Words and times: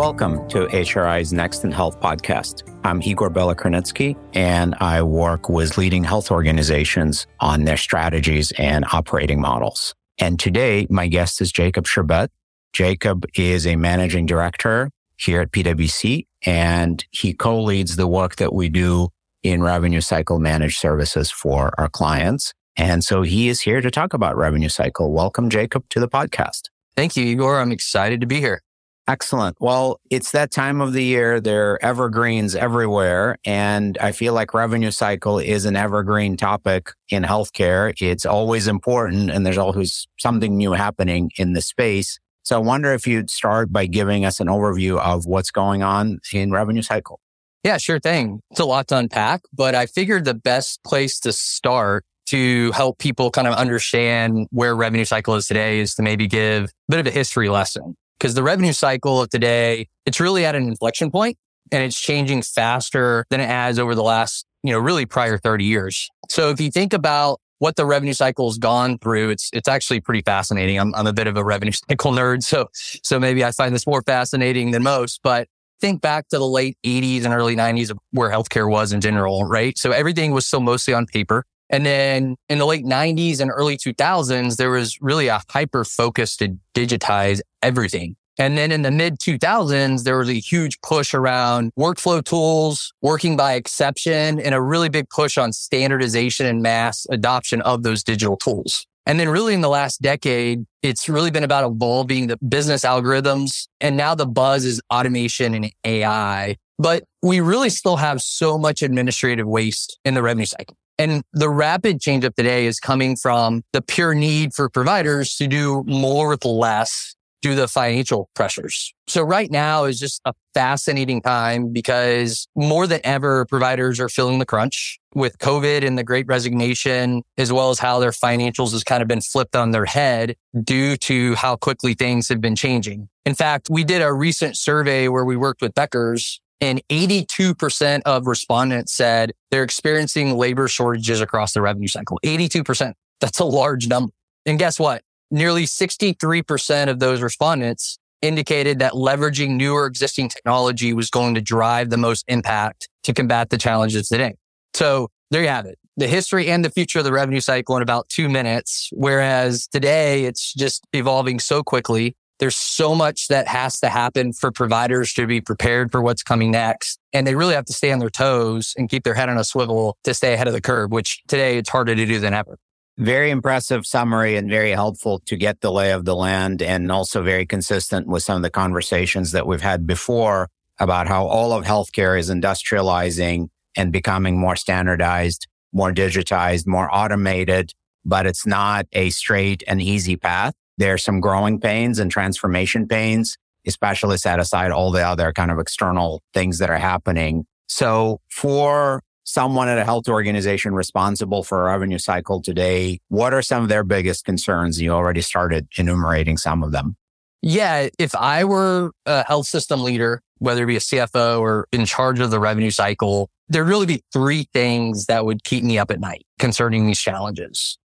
Welcome 0.00 0.48
to 0.48 0.66
HRI's 0.68 1.30
Next 1.30 1.62
in 1.62 1.70
Health 1.70 2.00
podcast. 2.00 2.62
I'm 2.84 3.02
Igor 3.02 3.28
Belokrinitsky, 3.28 4.16
and 4.32 4.74
I 4.80 5.02
work 5.02 5.50
with 5.50 5.76
leading 5.76 6.04
health 6.04 6.30
organizations 6.30 7.26
on 7.40 7.64
their 7.66 7.76
strategies 7.76 8.50
and 8.52 8.86
operating 8.94 9.42
models. 9.42 9.94
And 10.18 10.40
today, 10.40 10.86
my 10.88 11.06
guest 11.06 11.42
is 11.42 11.52
Jacob 11.52 11.84
Sherbet. 11.84 12.30
Jacob 12.72 13.26
is 13.34 13.66
a 13.66 13.76
managing 13.76 14.24
director 14.24 14.90
here 15.18 15.42
at 15.42 15.52
PwC, 15.52 16.24
and 16.46 17.04
he 17.10 17.34
co-leads 17.34 17.96
the 17.96 18.06
work 18.06 18.36
that 18.36 18.54
we 18.54 18.70
do 18.70 19.10
in 19.42 19.62
revenue 19.62 20.00
cycle 20.00 20.38
managed 20.38 20.78
services 20.78 21.30
for 21.30 21.74
our 21.76 21.90
clients. 21.90 22.54
And 22.74 23.04
so 23.04 23.20
he 23.20 23.50
is 23.50 23.60
here 23.60 23.82
to 23.82 23.90
talk 23.90 24.14
about 24.14 24.34
revenue 24.38 24.70
cycle. 24.70 25.12
Welcome, 25.12 25.50
Jacob, 25.50 25.86
to 25.90 26.00
the 26.00 26.08
podcast. 26.08 26.70
Thank 26.96 27.18
you, 27.18 27.24
Igor. 27.26 27.60
I'm 27.60 27.70
excited 27.70 28.22
to 28.22 28.26
be 28.26 28.40
here. 28.40 28.62
Excellent. 29.10 29.56
Well, 29.58 30.00
it's 30.08 30.30
that 30.30 30.52
time 30.52 30.80
of 30.80 30.92
the 30.92 31.02
year. 31.02 31.40
There 31.40 31.72
are 31.72 31.84
evergreens 31.84 32.54
everywhere. 32.54 33.38
And 33.44 33.98
I 33.98 34.12
feel 34.12 34.34
like 34.34 34.54
revenue 34.54 34.92
cycle 34.92 35.40
is 35.40 35.64
an 35.64 35.74
evergreen 35.74 36.36
topic 36.36 36.92
in 37.08 37.24
healthcare. 37.24 37.92
It's 38.00 38.24
always 38.24 38.68
important 38.68 39.32
and 39.32 39.44
there's 39.44 39.58
always 39.58 40.06
something 40.20 40.56
new 40.56 40.74
happening 40.74 41.32
in 41.38 41.54
the 41.54 41.60
space. 41.60 42.20
So 42.44 42.54
I 42.54 42.60
wonder 42.60 42.92
if 42.92 43.04
you'd 43.04 43.30
start 43.30 43.72
by 43.72 43.86
giving 43.86 44.24
us 44.24 44.38
an 44.38 44.46
overview 44.46 45.00
of 45.00 45.26
what's 45.26 45.50
going 45.50 45.82
on 45.82 46.20
in 46.32 46.52
revenue 46.52 46.82
cycle. 46.82 47.18
Yeah, 47.64 47.78
sure 47.78 47.98
thing. 47.98 48.38
It's 48.52 48.60
a 48.60 48.64
lot 48.64 48.86
to 48.88 48.96
unpack, 48.96 49.40
but 49.52 49.74
I 49.74 49.86
figured 49.86 50.24
the 50.24 50.34
best 50.34 50.84
place 50.84 51.18
to 51.20 51.32
start 51.32 52.04
to 52.26 52.70
help 52.70 52.98
people 52.98 53.32
kind 53.32 53.48
of 53.48 53.54
understand 53.54 54.46
where 54.50 54.76
revenue 54.76 55.04
cycle 55.04 55.34
is 55.34 55.48
today 55.48 55.80
is 55.80 55.96
to 55.96 56.02
maybe 56.02 56.28
give 56.28 56.66
a 56.66 56.68
bit 56.88 57.00
of 57.00 57.08
a 57.08 57.10
history 57.10 57.48
lesson 57.48 57.96
because 58.20 58.34
the 58.34 58.42
revenue 58.42 58.72
cycle 58.72 59.22
of 59.22 59.30
today, 59.30 59.88
it's 60.04 60.20
really 60.20 60.44
at 60.44 60.54
an 60.54 60.64
inflection 60.64 61.10
point 61.10 61.38
and 61.72 61.82
it's 61.82 61.98
changing 61.98 62.42
faster 62.42 63.24
than 63.30 63.40
it 63.40 63.48
has 63.48 63.78
over 63.78 63.94
the 63.94 64.02
last, 64.02 64.44
you 64.62 64.72
know, 64.72 64.78
really 64.78 65.06
prior 65.06 65.38
30 65.38 65.64
years. 65.64 66.08
So 66.28 66.50
if 66.50 66.60
you 66.60 66.70
think 66.70 66.92
about 66.92 67.40
what 67.58 67.76
the 67.76 67.86
revenue 67.86 68.12
cycle 68.12 68.48
has 68.48 68.58
gone 68.58 68.98
through, 68.98 69.30
it's, 69.30 69.48
it's 69.52 69.68
actually 69.68 70.00
pretty 70.00 70.20
fascinating. 70.22 70.78
I'm, 70.78 70.94
I'm 70.94 71.06
a 71.06 71.12
bit 71.12 71.26
of 71.26 71.36
a 71.36 71.44
revenue 71.44 71.72
cycle 71.88 72.12
nerd. 72.12 72.42
So, 72.42 72.68
so 72.74 73.18
maybe 73.18 73.42
I 73.42 73.52
find 73.52 73.74
this 73.74 73.86
more 73.86 74.02
fascinating 74.02 74.70
than 74.70 74.82
most, 74.82 75.20
but 75.22 75.48
think 75.80 76.02
back 76.02 76.28
to 76.28 76.36
the 76.36 76.46
late 76.46 76.76
80s 76.84 77.24
and 77.24 77.32
early 77.32 77.56
90s 77.56 77.90
of 77.90 77.98
where 78.10 78.30
healthcare 78.30 78.68
was 78.68 78.92
in 78.92 79.00
general, 79.00 79.44
right? 79.44 79.78
So 79.78 79.92
everything 79.92 80.32
was 80.32 80.46
still 80.46 80.60
mostly 80.60 80.92
on 80.92 81.06
paper. 81.06 81.46
And 81.70 81.86
then 81.86 82.36
in 82.48 82.58
the 82.58 82.66
late 82.66 82.84
90s 82.84 83.40
and 83.40 83.50
early 83.50 83.76
2000s, 83.76 84.56
there 84.56 84.70
was 84.70 84.98
really 85.00 85.28
a 85.28 85.40
hyper 85.48 85.84
focus 85.84 86.36
to 86.38 86.56
digitize 86.74 87.40
everything. 87.62 88.16
And 88.38 88.56
then 88.56 88.72
in 88.72 88.82
the 88.82 88.90
mid 88.90 89.18
2000s, 89.18 90.02
there 90.04 90.18
was 90.18 90.28
a 90.28 90.40
huge 90.40 90.80
push 90.80 91.14
around 91.14 91.72
workflow 91.78 92.24
tools, 92.24 92.92
working 93.02 93.36
by 93.36 93.52
exception, 93.52 94.40
and 94.40 94.54
a 94.54 94.60
really 94.60 94.88
big 94.88 95.08
push 95.10 95.36
on 95.36 95.52
standardization 95.52 96.46
and 96.46 96.62
mass 96.62 97.06
adoption 97.10 97.60
of 97.62 97.82
those 97.82 98.02
digital 98.02 98.36
tools. 98.36 98.86
And 99.06 99.18
then 99.18 99.28
really 99.28 99.54
in 99.54 99.60
the 99.60 99.68
last 99.68 100.02
decade, 100.02 100.64
it's 100.82 101.08
really 101.08 101.30
been 101.30 101.44
about 101.44 101.70
evolving 101.70 102.26
the 102.26 102.36
business 102.48 102.84
algorithms. 102.84 103.66
And 103.80 103.96
now 103.96 104.14
the 104.14 104.26
buzz 104.26 104.64
is 104.64 104.80
automation 104.92 105.54
and 105.54 105.72
AI. 105.84 106.56
But 106.78 107.04
we 107.22 107.40
really 107.40 107.70
still 107.70 107.96
have 107.96 108.22
so 108.22 108.56
much 108.58 108.82
administrative 108.82 109.46
waste 109.46 109.98
in 110.04 110.14
the 110.14 110.22
revenue 110.22 110.46
cycle. 110.46 110.76
And 110.98 111.22
the 111.32 111.48
rapid 111.48 112.00
change 112.00 112.24
up 112.24 112.34
today 112.34 112.66
is 112.66 112.78
coming 112.78 113.16
from 113.16 113.62
the 113.72 113.80
pure 113.80 114.14
need 114.14 114.52
for 114.54 114.68
providers 114.68 115.34
to 115.36 115.46
do 115.46 115.82
more 115.86 116.28
with 116.28 116.44
less 116.44 117.14
due 117.42 117.50
to 117.50 117.56
the 117.56 117.68
financial 117.68 118.28
pressures. 118.34 118.92
So 119.06 119.22
right 119.22 119.50
now 119.50 119.84
is 119.84 119.98
just 119.98 120.20
a 120.24 120.32
fascinating 120.54 121.20
time 121.22 121.72
because 121.72 122.46
more 122.54 122.86
than 122.86 123.00
ever, 123.04 123.44
providers 123.46 123.98
are 123.98 124.08
feeling 124.08 124.38
the 124.38 124.46
crunch 124.46 124.98
with 125.14 125.38
COVID 125.38 125.84
and 125.84 125.98
the 125.98 126.04
great 126.04 126.26
resignation, 126.26 127.22
as 127.36 127.52
well 127.52 127.70
as 127.70 127.78
how 127.78 127.98
their 127.98 128.12
financials 128.12 128.72
has 128.72 128.84
kind 128.84 129.02
of 129.02 129.08
been 129.08 129.20
flipped 129.20 129.56
on 129.56 129.72
their 129.72 129.84
head 129.84 130.36
due 130.62 130.96
to 130.98 131.34
how 131.34 131.56
quickly 131.56 131.94
things 131.94 132.28
have 132.28 132.40
been 132.40 132.56
changing. 132.56 133.08
In 133.24 133.34
fact, 133.34 133.68
we 133.70 133.84
did 133.84 134.02
a 134.02 134.12
recent 134.12 134.56
survey 134.56 135.08
where 135.08 135.24
we 135.24 135.36
worked 135.36 135.62
with 135.62 135.74
Becker's 135.74 136.40
and 136.60 136.82
82% 136.90 138.02
of 138.04 138.26
respondents 138.26 138.92
said 138.92 139.32
they're 139.50 139.62
experiencing 139.62 140.36
labor 140.36 140.68
shortages 140.68 141.20
across 141.20 141.52
the 141.52 141.62
revenue 141.62 141.88
cycle. 141.88 142.20
82%. 142.22 142.92
That's 143.20 143.38
a 143.38 143.44
large 143.44 143.88
number. 143.88 144.12
And 144.46 144.58
guess 144.58 144.78
what? 144.78 145.02
Nearly 145.30 145.64
63% 145.64 146.88
of 146.88 146.98
those 146.98 147.22
respondents 147.22 147.98
indicated 148.22 148.80
that 148.80 148.92
leveraging 148.92 149.50
new 149.50 149.74
or 149.74 149.86
existing 149.86 150.28
technology 150.28 150.92
was 150.92 151.08
going 151.10 151.34
to 151.34 151.40
drive 151.40 151.90
the 151.90 151.96
most 151.96 152.24
impact 152.28 152.88
to 153.04 153.14
combat 153.14 153.50
the 153.50 153.58
challenges 153.58 154.08
today. 154.08 154.34
So 154.74 155.08
there 155.30 155.42
you 155.42 155.48
have 155.48 155.66
it. 155.66 155.78
The 155.96 156.08
history 156.08 156.48
and 156.48 156.64
the 156.64 156.70
future 156.70 156.98
of 156.98 157.04
the 157.04 157.12
revenue 157.12 157.40
cycle 157.40 157.76
in 157.76 157.82
about 157.82 158.08
two 158.08 158.28
minutes. 158.28 158.90
Whereas 158.92 159.66
today 159.68 160.24
it's 160.24 160.52
just 160.54 160.84
evolving 160.92 161.38
so 161.38 161.62
quickly 161.62 162.14
there's 162.40 162.56
so 162.56 162.94
much 162.94 163.28
that 163.28 163.46
has 163.46 163.78
to 163.80 163.88
happen 163.90 164.32
for 164.32 164.50
providers 164.50 165.12
to 165.12 165.26
be 165.26 165.42
prepared 165.42 165.92
for 165.92 166.00
what's 166.00 166.22
coming 166.22 166.50
next. 166.50 166.98
And 167.12 167.26
they 167.26 167.34
really 167.34 167.54
have 167.54 167.66
to 167.66 167.72
stay 167.72 167.92
on 167.92 167.98
their 167.98 168.10
toes 168.10 168.72
and 168.76 168.88
keep 168.88 169.04
their 169.04 169.14
head 169.14 169.28
on 169.28 169.36
a 169.36 169.44
swivel 169.44 169.98
to 170.04 170.14
stay 170.14 170.32
ahead 170.32 170.48
of 170.48 170.54
the 170.54 170.60
curve, 170.60 170.90
which 170.90 171.22
today 171.28 171.58
it's 171.58 171.68
harder 171.68 171.94
to 171.94 172.06
do 172.06 172.18
than 172.18 172.32
ever. 172.32 172.56
Very 173.00 173.30
impressive 173.30 173.86
summary 173.86 174.36
and 174.36 174.50
very 174.50 174.72
helpful 174.72 175.20
to 175.20 175.34
get 175.34 175.62
the 175.62 175.72
lay 175.72 175.92
of 175.92 176.04
the 176.04 176.14
land 176.14 176.60
and 176.60 176.92
also 176.92 177.22
very 177.22 177.46
consistent 177.46 178.06
with 178.06 178.22
some 178.22 178.36
of 178.36 178.42
the 178.42 178.50
conversations 178.50 179.32
that 179.32 179.46
we've 179.46 179.62
had 179.62 179.86
before 179.86 180.50
about 180.78 181.08
how 181.08 181.26
all 181.26 181.54
of 181.54 181.64
healthcare 181.64 182.18
is 182.18 182.28
industrializing 182.28 183.48
and 183.74 183.90
becoming 183.90 184.38
more 184.38 184.54
standardized, 184.54 185.48
more 185.72 185.92
digitized, 185.92 186.66
more 186.66 186.94
automated, 186.94 187.72
but 188.04 188.26
it's 188.26 188.46
not 188.46 188.84
a 188.92 189.08
straight 189.08 189.62
and 189.66 189.80
easy 189.80 190.18
path. 190.18 190.52
There's 190.76 191.02
some 191.02 191.20
growing 191.20 191.58
pains 191.58 191.98
and 191.98 192.10
transformation 192.10 192.86
pains, 192.86 193.38
especially 193.66 194.18
set 194.18 194.38
aside 194.38 194.72
all 194.72 194.90
the 194.90 195.06
other 195.06 195.32
kind 195.32 195.50
of 195.50 195.58
external 195.58 196.22
things 196.34 196.58
that 196.58 196.68
are 196.68 196.76
happening. 196.76 197.46
So 197.66 198.20
for 198.28 199.02
someone 199.30 199.68
at 199.68 199.78
a 199.78 199.84
health 199.84 200.08
organization 200.08 200.74
responsible 200.74 201.42
for 201.42 201.62
a 201.62 201.72
revenue 201.72 201.98
cycle 201.98 202.42
today, 202.42 202.98
what 203.08 203.32
are 203.32 203.42
some 203.42 203.62
of 203.62 203.68
their 203.68 203.84
biggest 203.84 204.24
concerns? 204.24 204.80
You 204.80 204.90
already 204.90 205.20
started 205.20 205.68
enumerating 205.76 206.36
some 206.36 206.62
of 206.62 206.72
them. 206.72 206.96
Yeah. 207.42 207.88
If 207.98 208.14
I 208.14 208.44
were 208.44 208.92
a 209.06 209.24
health 209.24 209.46
system 209.46 209.82
leader, 209.82 210.20
whether 210.38 210.64
it 210.64 210.66
be 210.66 210.76
a 210.76 210.80
CFO 210.80 211.40
or 211.40 211.66
in 211.72 211.86
charge 211.86 212.20
of 212.20 212.30
the 212.30 212.40
revenue 212.40 212.70
cycle, 212.70 213.30
there'd 213.48 213.66
really 213.66 213.86
be 213.86 214.02
three 214.12 214.46
things 214.52 215.06
that 215.06 215.24
would 215.24 215.44
keep 215.44 215.64
me 215.64 215.78
up 215.78 215.90
at 215.90 216.00
night 216.00 216.26
concerning 216.38 216.86
these 216.86 217.00
challenges. 217.00 217.78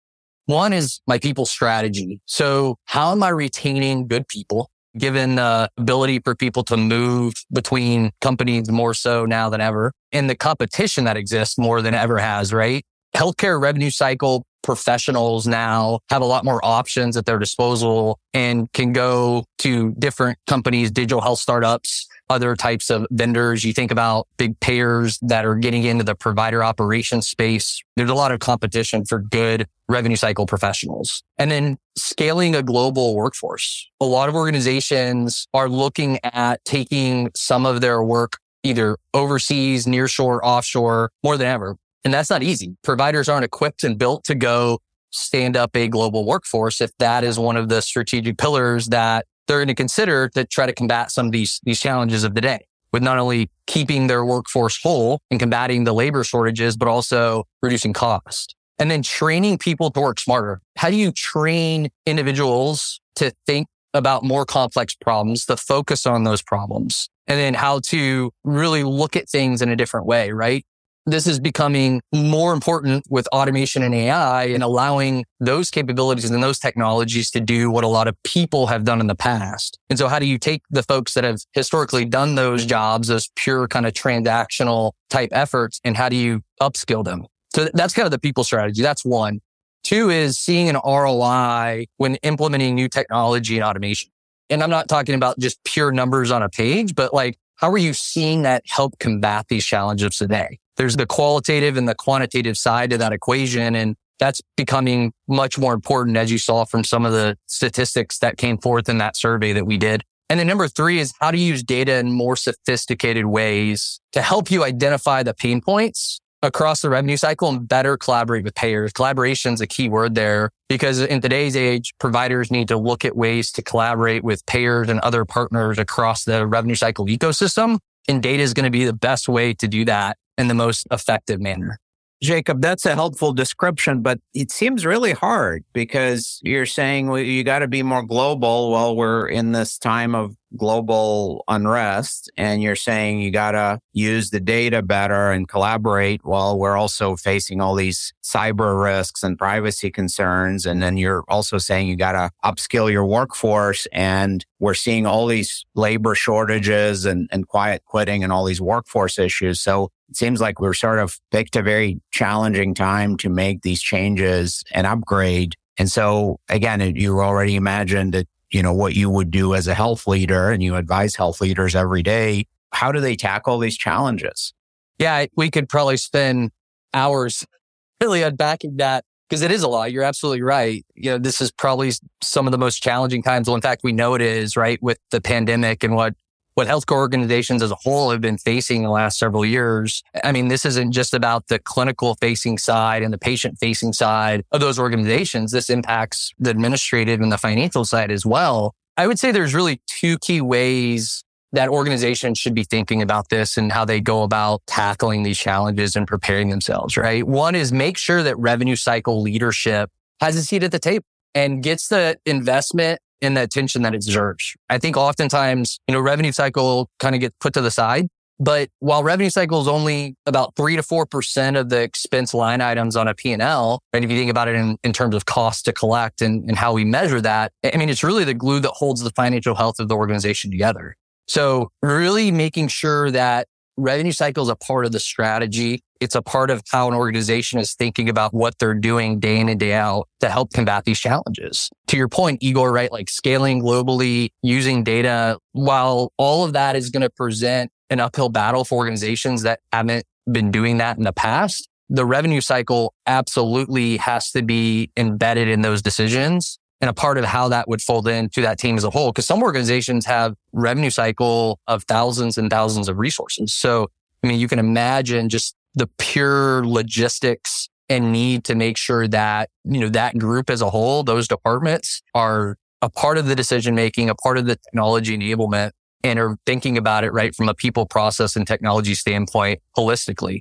One 0.46 0.72
is 0.72 1.00
my 1.06 1.18
people 1.18 1.46
strategy. 1.46 2.20
So 2.26 2.76
how 2.84 3.12
am 3.12 3.22
I 3.22 3.30
retaining 3.30 4.06
good 4.06 4.28
people? 4.28 4.70
Given 4.96 5.34
the 5.34 5.68
ability 5.76 6.20
for 6.24 6.34
people 6.34 6.64
to 6.64 6.76
move 6.76 7.34
between 7.52 8.12
companies 8.22 8.70
more 8.70 8.94
so 8.94 9.26
now 9.26 9.50
than 9.50 9.60
ever 9.60 9.92
and 10.12 10.30
the 10.30 10.34
competition 10.34 11.04
that 11.04 11.16
exists 11.16 11.58
more 11.58 11.82
than 11.82 11.92
ever 11.92 12.18
has, 12.18 12.52
right? 12.52 12.82
Healthcare 13.14 13.60
revenue 13.60 13.90
cycle 13.90 14.44
professionals 14.66 15.46
now 15.46 16.00
have 16.10 16.20
a 16.20 16.24
lot 16.24 16.44
more 16.44 16.60
options 16.64 17.16
at 17.16 17.24
their 17.24 17.38
disposal 17.38 18.18
and 18.34 18.70
can 18.72 18.92
go 18.92 19.44
to 19.58 19.92
different 19.92 20.38
companies, 20.48 20.90
digital 20.90 21.20
health 21.20 21.38
startups, 21.38 22.08
other 22.28 22.56
types 22.56 22.90
of 22.90 23.06
vendors. 23.12 23.64
You 23.64 23.72
think 23.72 23.92
about 23.92 24.26
big 24.36 24.58
payers 24.58 25.20
that 25.22 25.46
are 25.46 25.54
getting 25.54 25.84
into 25.84 26.02
the 26.02 26.16
provider 26.16 26.64
operations 26.64 27.28
space. 27.28 27.80
There's 27.94 28.10
a 28.10 28.14
lot 28.14 28.32
of 28.32 28.40
competition 28.40 29.04
for 29.04 29.20
good 29.20 29.68
revenue 29.88 30.16
cycle 30.16 30.46
professionals. 30.46 31.22
And 31.38 31.48
then 31.48 31.78
scaling 31.96 32.56
a 32.56 32.62
global 32.62 33.14
workforce. 33.14 33.88
A 34.00 34.04
lot 34.04 34.28
of 34.28 34.34
organizations 34.34 35.46
are 35.54 35.68
looking 35.68 36.18
at 36.24 36.64
taking 36.64 37.30
some 37.36 37.64
of 37.64 37.80
their 37.80 38.02
work 38.02 38.38
either 38.64 38.96
overseas, 39.14 39.86
nearshore, 39.86 40.40
offshore, 40.42 41.12
more 41.22 41.36
than 41.36 41.46
ever. 41.46 41.76
And 42.06 42.14
that's 42.14 42.30
not 42.30 42.44
easy. 42.44 42.76
Providers 42.84 43.28
aren't 43.28 43.44
equipped 43.44 43.82
and 43.82 43.98
built 43.98 44.22
to 44.26 44.36
go 44.36 44.78
stand 45.10 45.56
up 45.56 45.74
a 45.74 45.88
global 45.88 46.24
workforce 46.24 46.80
if 46.80 46.92
that 47.00 47.24
is 47.24 47.36
one 47.36 47.56
of 47.56 47.68
the 47.68 47.82
strategic 47.82 48.38
pillars 48.38 48.86
that 48.90 49.26
they're 49.48 49.58
going 49.58 49.66
to 49.66 49.74
consider 49.74 50.28
to 50.28 50.44
try 50.44 50.66
to 50.66 50.72
combat 50.72 51.10
some 51.10 51.26
of 51.26 51.32
these, 51.32 51.60
these 51.64 51.80
challenges 51.80 52.22
of 52.22 52.36
the 52.36 52.40
day 52.40 52.64
with 52.92 53.02
not 53.02 53.18
only 53.18 53.50
keeping 53.66 54.06
their 54.06 54.24
workforce 54.24 54.80
whole 54.80 55.18
and 55.32 55.40
combating 55.40 55.82
the 55.82 55.92
labor 55.92 56.22
shortages, 56.22 56.76
but 56.76 56.86
also 56.86 57.42
reducing 57.60 57.92
cost. 57.92 58.54
And 58.78 58.88
then 58.88 59.02
training 59.02 59.58
people 59.58 59.90
to 59.90 60.00
work 60.00 60.20
smarter. 60.20 60.60
How 60.76 60.90
do 60.90 60.96
you 60.96 61.10
train 61.10 61.88
individuals 62.06 63.00
to 63.16 63.32
think 63.46 63.66
about 63.94 64.22
more 64.22 64.46
complex 64.46 64.94
problems, 64.94 65.44
to 65.46 65.56
focus 65.56 66.06
on 66.06 66.22
those 66.22 66.40
problems, 66.40 67.08
and 67.26 67.36
then 67.36 67.54
how 67.54 67.80
to 67.86 68.30
really 68.44 68.84
look 68.84 69.16
at 69.16 69.28
things 69.28 69.60
in 69.60 69.70
a 69.70 69.74
different 69.74 70.06
way, 70.06 70.30
right? 70.30 70.64
This 71.06 71.26
is 71.26 71.38
becoming 71.38 72.02
more 72.12 72.52
important 72.52 73.04
with 73.08 73.28
automation 73.28 73.82
and 73.82 73.94
AI 73.94 74.44
and 74.44 74.62
allowing 74.62 75.24
those 75.38 75.70
capabilities 75.70 76.30
and 76.30 76.42
those 76.42 76.58
technologies 76.58 77.30
to 77.30 77.40
do 77.40 77.70
what 77.70 77.84
a 77.84 77.88
lot 77.88 78.08
of 78.08 78.20
people 78.24 78.66
have 78.66 78.84
done 78.84 79.00
in 79.00 79.06
the 79.06 79.14
past. 79.14 79.78
And 79.88 79.98
so 79.98 80.08
how 80.08 80.18
do 80.18 80.26
you 80.26 80.36
take 80.36 80.62
the 80.68 80.82
folks 80.82 81.14
that 81.14 81.22
have 81.22 81.38
historically 81.52 82.04
done 82.04 82.34
those 82.34 82.66
jobs, 82.66 83.08
those 83.08 83.30
pure 83.36 83.68
kind 83.68 83.86
of 83.86 83.92
transactional 83.92 84.92
type 85.08 85.30
efforts, 85.30 85.80
and 85.84 85.96
how 85.96 86.08
do 86.08 86.16
you 86.16 86.42
upskill 86.60 87.04
them? 87.04 87.26
So 87.54 87.68
that's 87.72 87.94
kind 87.94 88.04
of 88.04 88.10
the 88.10 88.18
people 88.18 88.42
strategy. 88.42 88.82
That's 88.82 89.04
one. 89.04 89.40
Two 89.84 90.10
is 90.10 90.36
seeing 90.36 90.68
an 90.68 90.76
ROI 90.84 91.86
when 91.98 92.16
implementing 92.16 92.74
new 92.74 92.88
technology 92.88 93.56
and 93.56 93.64
automation. 93.64 94.10
And 94.50 94.62
I'm 94.62 94.70
not 94.70 94.88
talking 94.88 95.14
about 95.14 95.38
just 95.38 95.62
pure 95.62 95.92
numbers 95.92 96.32
on 96.32 96.42
a 96.42 96.48
page, 96.48 96.96
but 96.96 97.14
like, 97.14 97.38
how 97.56 97.70
are 97.70 97.78
you 97.78 97.94
seeing 97.94 98.42
that 98.42 98.64
help 98.66 98.98
combat 98.98 99.46
these 99.48 99.64
challenges 99.64 100.16
today? 100.18 100.58
There's 100.76 100.96
the 100.96 101.06
qualitative 101.06 101.76
and 101.76 101.88
the 101.88 101.94
quantitative 101.94 102.56
side 102.56 102.90
to 102.90 102.98
that 102.98 103.12
equation. 103.12 103.74
And 103.74 103.96
that's 104.18 104.40
becoming 104.56 105.12
much 105.28 105.58
more 105.58 105.74
important 105.74 106.16
as 106.16 106.30
you 106.30 106.38
saw 106.38 106.64
from 106.64 106.84
some 106.84 107.04
of 107.04 107.12
the 107.12 107.36
statistics 107.46 108.18
that 108.18 108.36
came 108.36 108.58
forth 108.58 108.88
in 108.88 108.98
that 108.98 109.16
survey 109.16 109.52
that 109.52 109.66
we 109.66 109.78
did. 109.78 110.02
And 110.28 110.40
then 110.40 110.46
number 110.46 110.66
three 110.68 110.98
is 110.98 111.12
how 111.20 111.30
to 111.30 111.38
use 111.38 111.62
data 111.62 111.96
in 111.98 112.10
more 112.10 112.36
sophisticated 112.36 113.26
ways 113.26 114.00
to 114.12 114.22
help 114.22 114.50
you 114.50 114.64
identify 114.64 115.22
the 115.22 115.34
pain 115.34 115.60
points 115.60 116.20
across 116.42 116.80
the 116.82 116.90
revenue 116.90 117.16
cycle 117.16 117.48
and 117.48 117.66
better 117.66 117.96
collaborate 117.96 118.44
with 118.44 118.54
payers. 118.54 118.92
Collaboration 118.92 119.54
is 119.54 119.60
a 119.60 119.66
key 119.66 119.88
word 119.88 120.14
there 120.14 120.50
because 120.68 121.00
in 121.00 121.20
today's 121.20 121.56
age, 121.56 121.94
providers 121.98 122.50
need 122.50 122.68
to 122.68 122.76
look 122.76 123.04
at 123.04 123.16
ways 123.16 123.52
to 123.52 123.62
collaborate 123.62 124.24
with 124.24 124.44
payers 124.46 124.88
and 124.88 125.00
other 125.00 125.24
partners 125.24 125.78
across 125.78 126.24
the 126.24 126.46
revenue 126.46 126.74
cycle 126.74 127.06
ecosystem. 127.06 127.78
And 128.08 128.22
data 128.22 128.42
is 128.42 128.52
going 128.52 128.64
to 128.64 128.70
be 128.70 128.84
the 128.84 128.92
best 128.92 129.28
way 129.28 129.54
to 129.54 129.68
do 129.68 129.84
that 129.84 130.16
in 130.38 130.48
the 130.48 130.54
most 130.54 130.86
effective 130.90 131.40
manner. 131.40 131.78
Jacob, 132.22 132.62
that's 132.62 132.86
a 132.86 132.94
helpful 132.94 133.34
description, 133.34 134.00
but 134.00 134.18
it 134.32 134.50
seems 134.50 134.86
really 134.86 135.12
hard 135.12 135.64
because 135.74 136.40
you're 136.42 136.64
saying 136.64 137.08
well, 137.08 137.20
you 137.20 137.44
got 137.44 137.58
to 137.58 137.68
be 137.68 137.82
more 137.82 138.02
global 138.02 138.70
while 138.70 138.96
we're 138.96 139.28
in 139.28 139.52
this 139.52 139.78
time 139.78 140.14
of 140.14 140.34
global 140.56 141.44
unrest. 141.48 142.30
And 142.36 142.62
you're 142.62 142.76
saying 142.76 143.20
you 143.20 143.30
got 143.30 143.52
to 143.52 143.80
use 143.92 144.30
the 144.30 144.40
data 144.40 144.82
better 144.82 145.30
and 145.30 145.48
collaborate 145.48 146.24
while 146.24 146.58
we're 146.58 146.76
also 146.76 147.16
facing 147.16 147.60
all 147.60 147.74
these 147.74 148.12
cyber 148.22 148.82
risks 148.82 149.22
and 149.22 149.38
privacy 149.38 149.90
concerns. 149.90 150.66
And 150.66 150.82
then 150.82 150.96
you're 150.96 151.24
also 151.28 151.58
saying 151.58 151.88
you 151.88 151.96
got 151.96 152.12
to 152.12 152.30
upskill 152.44 152.90
your 152.90 153.06
workforce. 153.06 153.86
And 153.92 154.44
we're 154.58 154.74
seeing 154.74 155.06
all 155.06 155.26
these 155.26 155.64
labor 155.74 156.14
shortages 156.14 157.04
and, 157.04 157.28
and 157.32 157.48
quiet 157.48 157.82
quitting 157.84 158.22
and 158.22 158.32
all 158.32 158.44
these 158.44 158.60
workforce 158.60 159.18
issues. 159.18 159.60
So 159.60 159.90
it 160.08 160.16
seems 160.16 160.40
like 160.40 160.60
we're 160.60 160.74
sort 160.74 160.98
of 160.98 161.18
picked 161.32 161.56
a 161.56 161.62
very 161.62 162.00
challenging 162.12 162.74
time 162.74 163.16
to 163.18 163.28
make 163.28 163.62
these 163.62 163.82
changes 163.82 164.62
and 164.72 164.86
upgrade. 164.86 165.54
And 165.78 165.90
so 165.90 166.38
again, 166.48 166.80
you 166.96 167.20
already 167.20 167.56
imagined 167.56 168.14
that, 168.14 168.28
you 168.50 168.62
know, 168.62 168.72
what 168.72 168.94
you 168.94 169.10
would 169.10 169.30
do 169.30 169.54
as 169.54 169.66
a 169.66 169.74
health 169.74 170.06
leader 170.06 170.50
and 170.50 170.62
you 170.62 170.76
advise 170.76 171.16
health 171.16 171.40
leaders 171.40 171.74
every 171.74 172.02
day. 172.02 172.46
How 172.72 172.92
do 172.92 173.00
they 173.00 173.16
tackle 173.16 173.58
these 173.58 173.76
challenges? 173.76 174.52
Yeah, 174.98 175.26
we 175.36 175.50
could 175.50 175.68
probably 175.68 175.96
spend 175.96 176.50
hours 176.94 177.46
really 178.00 178.22
unpacking 178.22 178.76
that 178.76 179.04
because 179.28 179.42
it 179.42 179.50
is 179.50 179.62
a 179.62 179.68
lot. 179.68 179.92
You're 179.92 180.04
absolutely 180.04 180.42
right. 180.42 180.84
You 180.94 181.12
know, 181.12 181.18
this 181.18 181.40
is 181.40 181.50
probably 181.50 181.92
some 182.22 182.46
of 182.46 182.52
the 182.52 182.58
most 182.58 182.82
challenging 182.82 183.22
times. 183.22 183.48
Well, 183.48 183.56
in 183.56 183.62
fact, 183.62 183.82
we 183.82 183.92
know 183.92 184.14
it 184.14 184.22
is, 184.22 184.56
right? 184.56 184.80
With 184.82 184.98
the 185.10 185.20
pandemic 185.20 185.82
and 185.82 185.94
what 185.94 186.14
what 186.56 186.66
healthcare 186.66 186.96
organizations 186.96 187.62
as 187.62 187.70
a 187.70 187.76
whole 187.76 188.10
have 188.10 188.22
been 188.22 188.38
facing 188.38 188.82
the 188.82 188.88
last 188.88 189.18
several 189.18 189.44
years. 189.44 190.02
I 190.24 190.32
mean, 190.32 190.48
this 190.48 190.64
isn't 190.64 190.92
just 190.92 191.12
about 191.12 191.48
the 191.48 191.58
clinical 191.58 192.14
facing 192.14 192.56
side 192.56 193.02
and 193.02 193.12
the 193.12 193.18
patient 193.18 193.58
facing 193.58 193.92
side 193.92 194.42
of 194.52 194.60
those 194.60 194.78
organizations. 194.78 195.52
This 195.52 195.68
impacts 195.68 196.32
the 196.38 196.48
administrative 196.48 197.20
and 197.20 197.30
the 197.30 197.36
financial 197.36 197.84
side 197.84 198.10
as 198.10 198.24
well. 198.24 198.74
I 198.96 199.06
would 199.06 199.18
say 199.18 199.32
there's 199.32 199.54
really 199.54 199.82
two 199.86 200.16
key 200.18 200.40
ways 200.40 201.22
that 201.52 201.68
organizations 201.68 202.38
should 202.38 202.54
be 202.54 202.64
thinking 202.64 203.02
about 203.02 203.28
this 203.28 203.58
and 203.58 203.70
how 203.70 203.84
they 203.84 204.00
go 204.00 204.22
about 204.22 204.62
tackling 204.66 205.24
these 205.24 205.38
challenges 205.38 205.94
and 205.94 206.06
preparing 206.06 206.48
themselves, 206.48 206.96
right? 206.96 207.26
One 207.26 207.54
is 207.54 207.70
make 207.70 207.98
sure 207.98 208.22
that 208.22 208.36
revenue 208.38 208.76
cycle 208.76 209.20
leadership 209.20 209.90
has 210.22 210.36
a 210.36 210.42
seat 210.42 210.62
at 210.62 210.72
the 210.72 210.78
table 210.78 211.04
and 211.34 211.62
gets 211.62 211.88
the 211.88 212.18
investment 212.24 212.98
and 213.22 213.36
the 213.36 213.42
attention 213.42 213.82
that 213.82 213.94
it 213.94 214.02
deserves. 214.02 214.54
I 214.68 214.78
think 214.78 214.96
oftentimes, 214.96 215.78
you 215.88 215.94
know, 215.94 216.00
revenue 216.00 216.32
cycle 216.32 216.90
kind 216.98 217.14
of 217.14 217.20
gets 217.20 217.34
put 217.40 217.54
to 217.54 217.60
the 217.60 217.70
side. 217.70 218.08
But 218.38 218.68
while 218.80 219.02
revenue 219.02 219.30
cycle 219.30 219.62
is 219.62 219.68
only 219.68 220.14
about 220.26 220.54
three 220.56 220.76
to 220.76 220.82
4% 220.82 221.58
of 221.58 221.70
the 221.70 221.80
expense 221.80 222.34
line 222.34 222.60
items 222.60 222.94
on 222.94 223.08
a 223.08 223.14
P&L, 223.14 223.80
and 223.94 224.04
if 224.04 224.10
you 224.10 224.18
think 224.18 224.30
about 224.30 224.48
it 224.48 224.56
in, 224.56 224.76
in 224.84 224.92
terms 224.92 225.14
of 225.14 225.24
cost 225.24 225.64
to 225.64 225.72
collect 225.72 226.20
and, 226.20 226.46
and 226.46 226.58
how 226.58 226.74
we 226.74 226.84
measure 226.84 227.20
that, 227.22 227.52
I 227.64 227.76
mean, 227.78 227.88
it's 227.88 228.04
really 228.04 228.24
the 228.24 228.34
glue 228.34 228.60
that 228.60 228.72
holds 228.72 229.00
the 229.00 229.10
financial 229.10 229.54
health 229.54 229.78
of 229.78 229.88
the 229.88 229.96
organization 229.96 230.50
together. 230.50 230.96
So 231.26 231.70
really 231.82 232.30
making 232.30 232.68
sure 232.68 233.10
that 233.10 233.48
revenue 233.76 234.12
cycle 234.12 234.42
is 234.42 234.48
a 234.48 234.56
part 234.56 234.86
of 234.86 234.92
the 234.92 235.00
strategy 235.00 235.82
it's 236.00 236.14
a 236.14 236.22
part 236.22 236.50
of 236.50 236.62
how 236.70 236.88
an 236.88 236.94
organization 236.94 237.58
is 237.58 237.74
thinking 237.74 238.08
about 238.08 238.34
what 238.34 238.58
they're 238.58 238.74
doing 238.74 239.18
day 239.18 239.38
in 239.38 239.48
and 239.48 239.58
day 239.58 239.72
out 239.72 240.08
to 240.20 240.28
help 240.28 240.52
combat 240.52 240.84
these 240.84 240.98
challenges. 240.98 241.70
To 241.88 241.96
your 241.96 242.08
point, 242.08 242.42
Igor, 242.42 242.72
right? 242.72 242.92
Like 242.92 243.08
scaling 243.08 243.62
globally, 243.62 244.30
using 244.42 244.84
data, 244.84 245.38
while 245.52 246.12
all 246.16 246.44
of 246.44 246.52
that 246.52 246.76
is 246.76 246.90
going 246.90 247.02
to 247.02 247.10
present 247.10 247.70
an 247.90 248.00
uphill 248.00 248.28
battle 248.28 248.64
for 248.64 248.76
organizations 248.76 249.42
that 249.42 249.60
haven't 249.72 250.04
been 250.30 250.50
doing 250.50 250.78
that 250.78 250.98
in 250.98 251.04
the 251.04 251.12
past, 251.12 251.68
the 251.88 252.04
revenue 252.04 252.40
cycle 252.40 252.92
absolutely 253.06 253.96
has 253.98 254.32
to 254.32 254.42
be 254.42 254.90
embedded 254.96 255.48
in 255.48 255.62
those 255.62 255.82
decisions 255.82 256.58
and 256.80 256.90
a 256.90 256.92
part 256.92 257.18
of 257.18 257.24
how 257.24 257.48
that 257.48 257.68
would 257.68 257.80
fold 257.80 258.06
into 258.06 258.42
that 258.42 258.58
team 258.58 258.76
as 258.76 258.84
a 258.84 258.90
whole. 258.90 259.12
Cause 259.12 259.26
some 259.26 259.42
organizations 259.42 260.04
have 260.06 260.34
revenue 260.52 260.90
cycle 260.90 261.58
of 261.66 261.84
thousands 261.84 262.36
and 262.36 262.50
thousands 262.50 262.88
of 262.88 262.98
resources. 262.98 263.54
So, 263.54 263.88
I 264.22 264.26
mean, 264.26 264.38
you 264.38 264.48
can 264.48 264.58
imagine 264.58 265.28
just 265.28 265.54
the 265.74 265.88
pure 265.98 266.66
logistics 266.66 267.68
and 267.88 268.12
need 268.12 268.44
to 268.44 268.54
make 268.54 268.76
sure 268.76 269.06
that, 269.08 269.48
you 269.64 269.80
know, 269.80 269.88
that 269.88 270.18
group 270.18 270.50
as 270.50 270.60
a 270.60 270.70
whole, 270.70 271.02
those 271.02 271.28
departments 271.28 272.02
are 272.14 272.56
a 272.82 272.90
part 272.90 273.18
of 273.18 273.26
the 273.26 273.36
decision 273.36 273.74
making, 273.74 274.10
a 274.10 274.14
part 274.14 274.38
of 274.38 274.46
the 274.46 274.56
technology 274.56 275.16
enablement 275.16 275.70
and 276.02 276.18
are 276.18 276.36
thinking 276.46 276.76
about 276.76 277.04
it 277.04 277.12
right 277.12 277.34
from 277.34 277.48
a 277.48 277.54
people 277.54 277.86
process 277.86 278.36
and 278.36 278.46
technology 278.46 278.94
standpoint 278.94 279.60
holistically. 279.76 280.40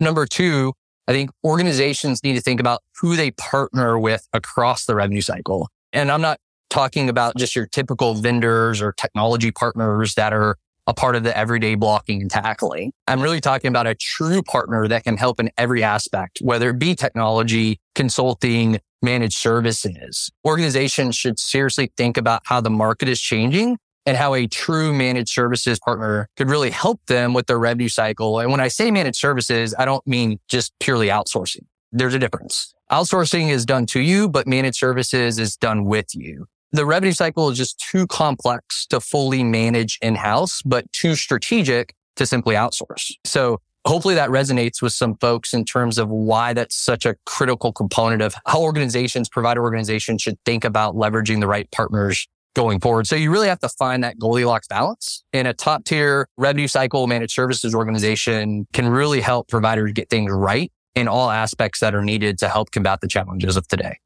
Number 0.00 0.26
two, 0.26 0.72
I 1.06 1.12
think 1.12 1.30
organizations 1.44 2.22
need 2.24 2.34
to 2.34 2.40
think 2.40 2.60
about 2.60 2.82
who 3.00 3.16
they 3.16 3.30
partner 3.32 3.98
with 3.98 4.26
across 4.32 4.86
the 4.86 4.94
revenue 4.94 5.20
cycle. 5.20 5.68
And 5.94 6.10
I'm 6.10 6.20
not 6.20 6.38
talking 6.70 7.08
about 7.08 7.36
just 7.36 7.54
your 7.54 7.66
typical 7.66 8.14
vendors 8.14 8.82
or 8.82 8.92
technology 8.92 9.52
partners 9.52 10.14
that 10.14 10.32
are 10.32 10.56
a 10.86 10.92
part 10.92 11.16
of 11.16 11.22
the 11.22 11.34
everyday 11.36 11.76
blocking 11.76 12.20
and 12.20 12.30
tackling. 12.30 12.92
I'm 13.06 13.22
really 13.22 13.40
talking 13.40 13.68
about 13.68 13.86
a 13.86 13.94
true 13.94 14.42
partner 14.42 14.86
that 14.88 15.04
can 15.04 15.16
help 15.16 15.40
in 15.40 15.50
every 15.56 15.82
aspect, 15.82 16.40
whether 16.42 16.70
it 16.70 16.78
be 16.78 16.94
technology, 16.94 17.80
consulting, 17.94 18.80
managed 19.02 19.38
services. 19.38 20.30
Organizations 20.44 21.14
should 21.16 21.38
seriously 21.38 21.92
think 21.96 22.16
about 22.16 22.42
how 22.44 22.60
the 22.60 22.70
market 22.70 23.08
is 23.08 23.20
changing 23.20 23.78
and 24.04 24.16
how 24.16 24.34
a 24.34 24.46
true 24.46 24.92
managed 24.92 25.30
services 25.30 25.78
partner 25.78 26.28
could 26.36 26.50
really 26.50 26.70
help 26.70 27.00
them 27.06 27.32
with 27.32 27.46
their 27.46 27.58
revenue 27.58 27.88
cycle. 27.88 28.40
And 28.40 28.50
when 28.50 28.60
I 28.60 28.68
say 28.68 28.90
managed 28.90 29.16
services, 29.16 29.74
I 29.78 29.84
don't 29.84 30.06
mean 30.06 30.40
just 30.48 30.72
purely 30.80 31.06
outsourcing. 31.06 31.66
There's 31.92 32.14
a 32.14 32.18
difference. 32.18 32.73
Outsourcing 32.90 33.50
is 33.50 33.64
done 33.64 33.86
to 33.86 34.00
you, 34.00 34.28
but 34.28 34.46
managed 34.46 34.76
services 34.76 35.38
is 35.38 35.56
done 35.56 35.84
with 35.84 36.14
you 36.14 36.46
the 36.74 36.84
revenue 36.84 37.12
cycle 37.12 37.48
is 37.50 37.56
just 37.56 37.78
too 37.78 38.04
complex 38.08 38.84
to 38.86 38.98
fully 38.98 39.44
manage 39.44 39.96
in 40.02 40.16
house, 40.16 40.60
but 40.62 40.90
too 40.92 41.14
strategic 41.14 41.94
to 42.16 42.26
simply 42.26 42.56
outsource. 42.56 43.12
So 43.24 43.60
hopefully 43.86 44.16
that 44.16 44.28
resonates 44.28 44.82
with 44.82 44.92
some 44.92 45.14
folks 45.18 45.54
in 45.54 45.64
terms 45.64 45.98
of 45.98 46.08
why 46.08 46.52
that's 46.52 46.74
such 46.74 47.06
a 47.06 47.14
critical 47.26 47.72
component 47.72 48.22
of 48.22 48.34
how 48.46 48.60
organizations, 48.60 49.28
provider 49.28 49.62
organizations 49.62 50.22
should 50.22 50.36
think 50.44 50.64
about 50.64 50.96
leveraging 50.96 51.38
the 51.38 51.46
right 51.46 51.70
partners 51.70 52.26
going 52.56 52.80
forward. 52.80 53.06
So 53.06 53.14
you 53.14 53.30
really 53.30 53.48
have 53.48 53.60
to 53.60 53.68
find 53.68 54.02
that 54.02 54.18
Goldilocks 54.18 54.66
balance 54.66 55.22
and 55.32 55.46
a 55.46 55.54
top 55.54 55.84
tier 55.84 56.28
revenue 56.36 56.68
cycle 56.68 57.06
managed 57.06 57.34
services 57.34 57.72
organization 57.72 58.66
can 58.72 58.88
really 58.88 59.20
help 59.20 59.46
providers 59.46 59.92
get 59.92 60.10
things 60.10 60.32
right 60.32 60.72
in 60.94 61.08
all 61.08 61.30
aspects 61.30 61.80
that 61.80 61.94
are 61.94 62.04
needed 62.04 62.38
to 62.38 62.48
help 62.48 62.70
combat 62.70 63.00
the 63.00 63.08
challenges 63.08 63.56
of 63.56 63.66
today 63.68 63.98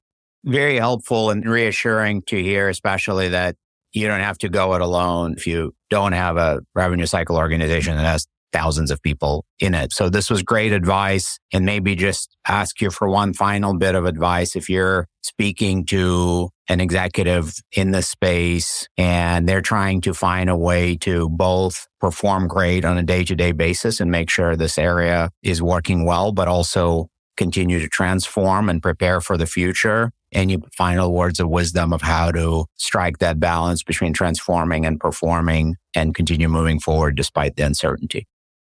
very 0.45 0.77
helpful 0.77 1.31
and 1.31 1.45
reassuring 1.45 2.23
to 2.23 2.43
hear, 2.43 2.69
especially 2.69 3.29
that 3.29 3.57
you 3.93 4.07
don't 4.07 4.21
have 4.21 4.39
to 4.39 4.49
go 4.49 4.75
it 4.75 4.81
alone 4.81 5.35
if 5.37 5.47
you 5.47 5.75
don't 5.91 6.13
have 6.13 6.37
a 6.37 6.61
revenue 6.75 7.07
cycle 7.07 7.37
organization 7.37 7.97
that 7.97 8.05
has 8.05 8.27
thousands 8.53 8.91
of 8.91 9.03
people 9.03 9.45
in 9.61 9.75
it. 9.75 9.93
So 9.93 10.09
this 10.09 10.31
was 10.31 10.43
great 10.43 10.73
advice 10.73 11.39
and 11.53 11.65
maybe 11.65 11.95
just 11.95 12.37
ask 12.47 12.81
you 12.81 12.91
for 12.91 13.09
one 13.09 13.35
final 13.35 13.77
bit 13.77 13.95
of 13.95 14.05
advice. 14.05 14.57
If 14.57 14.71
you're 14.71 15.07
speaking 15.23 15.85
to 15.87 16.51
an 16.69 16.81
executive 16.81 17.55
in 17.73 17.93
the 17.93 18.03
space 18.03 18.89
and 18.99 19.49
they're 19.49 19.63
trying 19.63 20.01
to 20.03 20.13
find 20.13 20.51
a 20.51 20.57
way 20.57 20.97
to 20.97 21.29
both 21.31 21.89
perform 22.01 22.47
great 22.47 22.85
on 22.85 22.99
a 22.99 23.03
day 23.03 23.25
to 23.25 23.35
day 23.35 23.53
basis 23.53 24.01
and 24.01 24.11
make 24.11 24.31
sure 24.31 24.55
this 24.55 24.79
area 24.79 25.31
is 25.43 25.63
working 25.63 26.05
well, 26.05 26.33
but 26.33 26.49
also 26.49 27.09
continue 27.37 27.79
to 27.79 27.89
transform 27.89 28.69
and 28.69 28.83
prepare 28.83 29.21
for 29.21 29.37
the 29.37 29.47
future. 29.47 30.11
Any 30.33 30.59
final 30.77 31.15
words 31.15 31.41
of 31.41 31.49
wisdom 31.49 31.93
of 31.93 32.03
how 32.03 32.33
to 32.33 32.67
strike 32.77 33.19
that 33.19 33.41
balance 33.41 33.83
between 33.83 34.13
transforming 34.13 34.85
and 34.85 35.01
performing 35.01 35.77
and 35.95 36.15
continue 36.15 36.49
moving 36.49 36.81
forward 36.81 37.17
despite 37.17 37.57
the 37.57 37.65
uncertainty? 37.65 38.27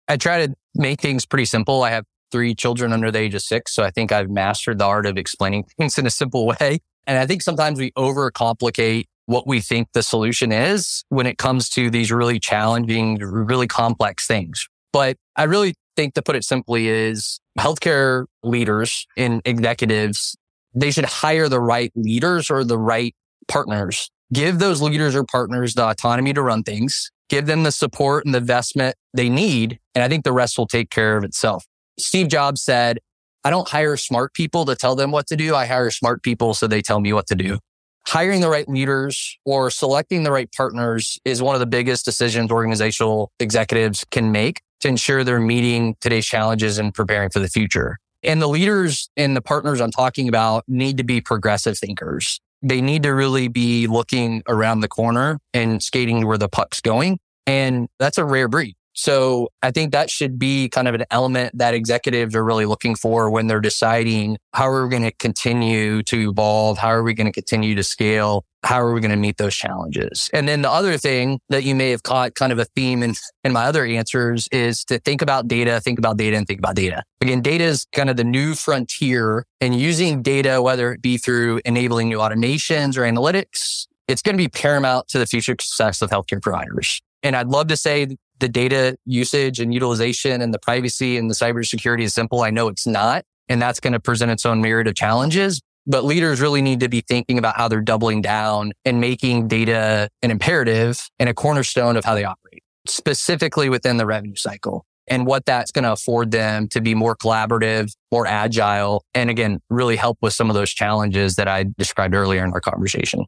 I 0.08 0.16
try 0.16 0.46
to 0.46 0.54
make 0.74 1.00
things 1.00 1.24
pretty 1.24 1.44
simple. 1.44 1.84
I 1.84 1.90
have 1.90 2.04
three 2.32 2.54
children 2.54 2.92
under 2.92 3.12
the 3.12 3.20
age 3.20 3.34
of 3.34 3.42
six. 3.42 3.72
So 3.72 3.84
I 3.84 3.90
think 3.90 4.10
I've 4.10 4.28
mastered 4.28 4.78
the 4.78 4.84
art 4.84 5.06
of 5.06 5.16
explaining 5.16 5.64
things 5.78 5.96
in 5.98 6.06
a 6.06 6.10
simple 6.10 6.46
way. 6.46 6.80
And 7.06 7.18
I 7.18 7.26
think 7.26 7.42
sometimes 7.42 7.78
we 7.78 7.90
overcomplicate 7.92 9.04
what 9.26 9.46
we 9.46 9.60
think 9.60 9.88
the 9.92 10.02
solution 10.02 10.52
is 10.52 11.04
when 11.08 11.26
it 11.26 11.38
comes 11.38 11.68
to 11.70 11.90
these 11.90 12.12
really 12.12 12.38
challenging, 12.38 13.18
really 13.18 13.66
complex 13.66 14.26
things. 14.26 14.66
But 14.92 15.16
I 15.36 15.44
really 15.44 15.74
think 15.96 16.14
to 16.14 16.22
put 16.22 16.36
it 16.36 16.44
simply 16.44 16.88
is 16.88 17.40
healthcare 17.58 18.26
leaders 18.42 19.06
and 19.16 19.40
executives, 19.44 20.36
they 20.74 20.90
should 20.90 21.04
hire 21.04 21.48
the 21.48 21.60
right 21.60 21.92
leaders 21.94 22.50
or 22.50 22.64
the 22.64 22.78
right 22.78 23.14
partners. 23.48 24.10
Give 24.32 24.58
those 24.58 24.80
leaders 24.82 25.14
or 25.14 25.24
partners 25.24 25.74
the 25.74 25.88
autonomy 25.88 26.32
to 26.32 26.42
run 26.42 26.62
things, 26.62 27.10
give 27.28 27.46
them 27.46 27.62
the 27.62 27.72
support 27.72 28.24
and 28.24 28.34
the 28.34 28.38
investment 28.38 28.96
they 29.12 29.28
need. 29.28 29.78
And 29.94 30.02
I 30.02 30.08
think 30.08 30.24
the 30.24 30.32
rest 30.32 30.58
will 30.58 30.66
take 30.66 30.90
care 30.90 31.16
of 31.16 31.24
itself. 31.24 31.64
Steve 31.98 32.28
Jobs 32.28 32.62
said, 32.62 32.98
I 33.44 33.50
don't 33.50 33.68
hire 33.68 33.96
smart 33.96 34.32
people 34.32 34.64
to 34.64 34.74
tell 34.74 34.96
them 34.96 35.10
what 35.10 35.26
to 35.26 35.36
do. 35.36 35.54
I 35.54 35.66
hire 35.66 35.90
smart 35.90 36.22
people 36.22 36.54
so 36.54 36.66
they 36.66 36.80
tell 36.80 37.00
me 37.00 37.12
what 37.12 37.26
to 37.26 37.34
do. 37.34 37.58
Hiring 38.06 38.40
the 38.40 38.48
right 38.48 38.68
leaders 38.68 39.38
or 39.44 39.70
selecting 39.70 40.22
the 40.22 40.32
right 40.32 40.50
partners 40.52 41.18
is 41.24 41.42
one 41.42 41.54
of 41.54 41.60
the 41.60 41.66
biggest 41.66 42.04
decisions 42.04 42.50
organizational 42.50 43.32
executives 43.40 44.04
can 44.10 44.32
make 44.32 44.62
to 44.80 44.88
ensure 44.88 45.24
they're 45.24 45.40
meeting 45.40 45.96
today's 46.00 46.26
challenges 46.26 46.78
and 46.78 46.92
preparing 46.92 47.30
for 47.30 47.38
the 47.38 47.48
future. 47.48 47.98
And 48.22 48.40
the 48.40 48.46
leaders 48.46 49.10
and 49.16 49.36
the 49.36 49.42
partners 49.42 49.80
I'm 49.80 49.90
talking 49.90 50.28
about 50.28 50.64
need 50.66 50.96
to 50.96 51.04
be 51.04 51.20
progressive 51.20 51.78
thinkers. 51.78 52.40
They 52.62 52.80
need 52.80 53.02
to 53.02 53.10
really 53.10 53.48
be 53.48 53.86
looking 53.86 54.42
around 54.48 54.80
the 54.80 54.88
corner 54.88 55.38
and 55.52 55.82
skating 55.82 56.26
where 56.26 56.38
the 56.38 56.48
puck's 56.48 56.80
going. 56.80 57.18
And 57.46 57.88
that's 57.98 58.16
a 58.16 58.24
rare 58.24 58.48
breed. 58.48 58.74
So 58.94 59.48
I 59.62 59.70
think 59.70 59.92
that 59.92 60.08
should 60.08 60.38
be 60.38 60.68
kind 60.68 60.88
of 60.88 60.94
an 60.94 61.04
element 61.10 61.56
that 61.58 61.74
executives 61.74 62.34
are 62.34 62.44
really 62.44 62.64
looking 62.64 62.94
for 62.94 63.28
when 63.28 63.48
they're 63.48 63.60
deciding 63.60 64.38
how 64.54 64.68
are 64.68 64.84
we 64.84 64.90
going 64.90 65.02
to 65.02 65.12
continue 65.12 66.02
to 66.04 66.30
evolve? 66.30 66.78
How 66.78 66.88
are 66.88 67.02
we 67.02 67.12
going 67.12 67.26
to 67.26 67.32
continue 67.32 67.74
to 67.74 67.82
scale? 67.82 68.44
How 68.62 68.80
are 68.80 68.94
we 68.94 69.00
going 69.00 69.10
to 69.10 69.16
meet 69.16 69.36
those 69.36 69.54
challenges? 69.54 70.30
And 70.32 70.48
then 70.48 70.62
the 70.62 70.70
other 70.70 70.96
thing 70.96 71.40
that 71.50 71.64
you 71.64 71.74
may 71.74 71.90
have 71.90 72.02
caught 72.02 72.34
kind 72.34 72.52
of 72.52 72.58
a 72.58 72.64
theme 72.64 73.02
in, 73.02 73.14
in 73.42 73.52
my 73.52 73.64
other 73.64 73.84
answers 73.84 74.48
is 74.52 74.84
to 74.84 74.98
think 75.00 75.20
about 75.20 75.48
data, 75.48 75.80
think 75.80 75.98
about 75.98 76.16
data 76.16 76.36
and 76.36 76.46
think 76.46 76.60
about 76.60 76.76
data. 76.76 77.02
Again, 77.20 77.42
data 77.42 77.64
is 77.64 77.86
kind 77.92 78.08
of 78.08 78.16
the 78.16 78.24
new 78.24 78.54
frontier 78.54 79.44
and 79.60 79.78
using 79.78 80.22
data, 80.22 80.62
whether 80.62 80.92
it 80.92 81.02
be 81.02 81.18
through 81.18 81.60
enabling 81.64 82.08
new 82.08 82.18
automations 82.18 82.96
or 82.96 83.02
analytics, 83.02 83.86
it's 84.08 84.22
going 84.22 84.36
to 84.36 84.42
be 84.42 84.48
paramount 84.48 85.08
to 85.08 85.18
the 85.18 85.26
future 85.26 85.56
success 85.60 86.02
of 86.02 86.10
healthcare 86.10 86.40
providers. 86.40 87.00
And 87.22 87.34
I'd 87.34 87.48
love 87.48 87.68
to 87.68 87.76
say 87.76 88.16
the 88.44 88.48
data 88.50 88.94
usage 89.06 89.58
and 89.58 89.72
utilization 89.72 90.42
and 90.42 90.52
the 90.52 90.58
privacy 90.58 91.16
and 91.16 91.30
the 91.30 91.34
cybersecurity 91.34 92.02
is 92.02 92.12
simple. 92.12 92.42
I 92.42 92.50
know 92.50 92.68
it's 92.68 92.86
not. 92.86 93.24
And 93.48 93.60
that's 93.60 93.80
going 93.80 93.94
to 93.94 94.00
present 94.00 94.30
its 94.30 94.44
own 94.44 94.60
myriad 94.60 94.86
of 94.86 94.94
challenges. 94.94 95.62
But 95.86 96.04
leaders 96.04 96.42
really 96.42 96.60
need 96.60 96.80
to 96.80 96.90
be 96.90 97.00
thinking 97.00 97.38
about 97.38 97.56
how 97.56 97.68
they're 97.68 97.80
doubling 97.80 98.20
down 98.20 98.72
and 98.84 99.00
making 99.00 99.48
data 99.48 100.10
an 100.20 100.30
imperative 100.30 101.08
and 101.18 101.30
a 101.30 101.34
cornerstone 101.34 101.96
of 101.96 102.04
how 102.04 102.14
they 102.14 102.24
operate, 102.24 102.62
specifically 102.86 103.70
within 103.70 103.96
the 103.96 104.04
revenue 104.04 104.36
cycle 104.36 104.84
and 105.08 105.26
what 105.26 105.46
that's 105.46 105.70
going 105.70 105.84
to 105.84 105.92
afford 105.92 106.30
them 106.30 106.68
to 106.68 106.82
be 106.82 106.94
more 106.94 107.16
collaborative, 107.16 107.94
more 108.12 108.26
agile, 108.26 109.06
and 109.14 109.30
again, 109.30 109.58
really 109.70 109.96
help 109.96 110.18
with 110.20 110.34
some 110.34 110.50
of 110.50 110.54
those 110.54 110.70
challenges 110.70 111.36
that 111.36 111.48
I 111.48 111.64
described 111.78 112.14
earlier 112.14 112.44
in 112.44 112.52
our 112.52 112.60
conversation. 112.60 113.24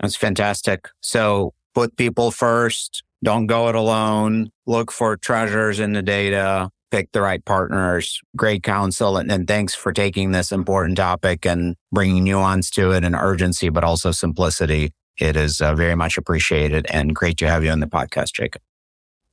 That's 0.00 0.16
fantastic. 0.16 0.88
So 1.02 1.54
put 1.72 1.96
people 1.96 2.32
first, 2.32 3.04
don't 3.22 3.46
go 3.46 3.68
it 3.68 3.74
alone. 3.74 4.50
Look 4.66 4.92
for 4.92 5.16
treasures 5.16 5.80
in 5.80 5.92
the 5.92 6.02
data. 6.02 6.70
Pick 6.90 7.10
the 7.12 7.20
right 7.20 7.44
partners. 7.44 8.20
Great 8.36 8.62
counsel. 8.62 9.16
And, 9.16 9.30
and 9.30 9.48
thanks 9.48 9.74
for 9.74 9.92
taking 9.92 10.32
this 10.32 10.52
important 10.52 10.96
topic 10.96 11.44
and 11.44 11.76
bringing 11.92 12.24
nuance 12.24 12.70
to 12.72 12.92
it 12.92 13.04
and 13.04 13.14
urgency, 13.14 13.68
but 13.68 13.84
also 13.84 14.12
simplicity. 14.12 14.92
It 15.18 15.36
is 15.36 15.60
uh, 15.60 15.74
very 15.74 15.94
much 15.94 16.18
appreciated 16.18 16.86
and 16.90 17.14
great 17.14 17.38
to 17.38 17.48
have 17.48 17.64
you 17.64 17.70
on 17.70 17.80
the 17.80 17.86
podcast, 17.86 18.32
Jacob. 18.34 18.62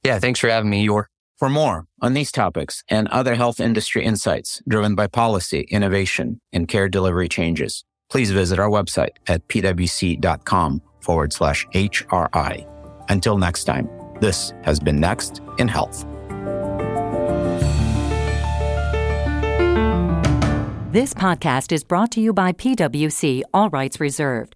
Yeah, 0.04 0.20
thanks 0.20 0.40
for 0.40 0.50
having 0.50 0.70
me, 0.70 0.84
Igor. 0.84 1.10
For 1.38 1.50
more 1.50 1.86
on 2.02 2.14
these 2.14 2.32
topics 2.32 2.84
and 2.88 3.08
other 3.10 3.36
health 3.36 3.60
industry 3.60 4.06
insights 4.06 4.62
driven 4.68 4.96
by 4.96 5.08
policy, 5.08 5.62
innovation, 5.70 6.40
and 6.54 6.68
care 6.68 6.88
delivery 6.88 7.28
changes, 7.28 7.84
please 8.10 8.32
visit 8.32 8.60
our 8.60 8.70
website 8.70 9.18
at 9.28 9.48
pwc.com 9.48 10.82
forward 11.02 11.34
slash 11.34 11.68
HRI. 11.74 12.66
Until 13.10 13.38
next 13.38 13.66
time, 13.66 13.90
this 14.20 14.54
has 14.64 14.80
been 14.80 15.00
Next 15.00 15.42
in 15.58 15.68
Health. 15.68 16.06
This 20.92 21.14
podcast 21.14 21.72
is 21.72 21.84
brought 21.84 22.12
to 22.12 22.22
you 22.22 22.34
by 22.34 22.52
PwC, 22.54 23.42
all 23.52 23.70
rights 23.72 24.00
reserved. 24.00 24.56